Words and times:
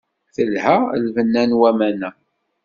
Telha 0.35 0.75
lbenna 1.03 1.43
n 1.49 1.57
waman-a. 1.59 2.09